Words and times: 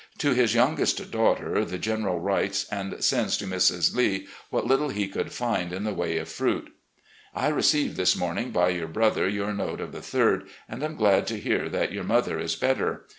To 0.17 0.33
his 0.33 0.55
youngest 0.55 1.11
daughter 1.11 1.63
the 1.63 1.77
General 1.77 2.19
writes, 2.19 2.65
and 2.71 3.03
sends 3.03 3.37
to 3.37 3.45
Mrs. 3.45 3.93
Lee 3.95 4.25
what 4.49 4.65
little 4.65 4.89
he 4.89 5.07
could 5.07 5.31
find 5.31 5.71
in 5.71 5.83
the 5.83 5.93
way 5.93 6.17
of 6.17 6.27
fruit;"... 6.27 6.71
I 7.35 7.49
received 7.49 7.97
this 7.97 8.15
morning 8.17 8.49
by 8.49 8.69
your 8.69 8.87
brother 8.87 9.29
your 9.29 9.53
note 9.53 9.79
of 9.79 9.91
the 9.91 9.99
3d, 9.99 10.47
and 10.67 10.81
am 10.81 10.95
glad 10.95 11.27
to 11.27 11.39
hear 11.39 11.69
that 11.69 11.91
your 11.91 12.03
mother 12.03 12.39
is 12.39 12.55
better. 12.55 13.05